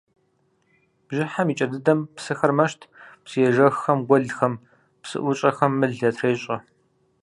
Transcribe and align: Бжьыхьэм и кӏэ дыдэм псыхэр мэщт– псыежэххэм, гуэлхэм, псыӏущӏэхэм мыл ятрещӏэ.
Бжьыхьэм 1.07 1.47
и 1.51 1.55
кӏэ 1.57 1.65
дыдэм 1.71 1.99
псыхэр 2.15 2.51
мэщт– 2.57 2.81
псыежэххэм, 3.23 3.99
гуэлхэм, 4.07 4.53
псыӏущӏэхэм 5.01 5.71
мыл 5.79 5.91
ятрещӏэ. 6.09 6.57